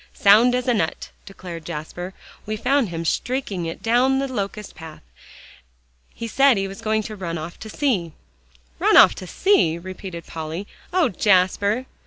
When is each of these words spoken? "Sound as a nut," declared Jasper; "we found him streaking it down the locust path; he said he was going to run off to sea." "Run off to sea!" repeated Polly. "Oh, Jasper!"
"Sound 0.15 0.55
as 0.55 0.67
a 0.67 0.73
nut," 0.73 1.11
declared 1.27 1.63
Jasper; 1.67 2.15
"we 2.47 2.57
found 2.57 2.89
him 2.89 3.05
streaking 3.05 3.67
it 3.67 3.83
down 3.83 4.17
the 4.17 4.27
locust 4.27 4.73
path; 4.73 5.03
he 6.15 6.27
said 6.27 6.57
he 6.57 6.67
was 6.67 6.81
going 6.81 7.03
to 7.03 7.15
run 7.15 7.37
off 7.37 7.59
to 7.59 7.69
sea." 7.69 8.13
"Run 8.79 8.97
off 8.97 9.13
to 9.13 9.27
sea!" 9.27 9.77
repeated 9.77 10.25
Polly. 10.25 10.65
"Oh, 10.91 11.09
Jasper!" 11.09 11.85